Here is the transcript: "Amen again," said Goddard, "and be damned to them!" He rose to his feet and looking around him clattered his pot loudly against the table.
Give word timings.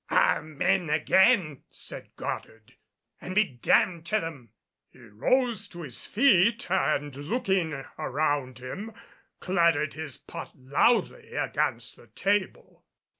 "Amen 0.11 0.89
again," 0.89 1.61
said 1.69 2.09
Goddard, 2.15 2.73
"and 3.21 3.35
be 3.35 3.43
damned 3.43 4.07
to 4.07 4.19
them!" 4.19 4.49
He 4.89 4.97
rose 5.03 5.67
to 5.67 5.83
his 5.83 6.05
feet 6.07 6.71
and 6.71 7.15
looking 7.15 7.73
around 7.99 8.57
him 8.57 8.93
clattered 9.39 9.93
his 9.93 10.17
pot 10.17 10.53
loudly 10.57 11.35
against 11.35 11.97
the 11.97 12.07
table. 12.07 12.83